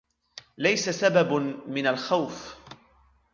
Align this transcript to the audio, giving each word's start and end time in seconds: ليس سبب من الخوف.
ليس 0.57 0.89
سبب 0.89 1.33
من 1.67 1.87
الخوف. 1.87 2.55